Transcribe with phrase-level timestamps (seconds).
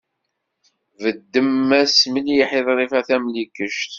[0.95, 3.89] Tbeddem-as mliḥ i Ḍrifa Tamlikect.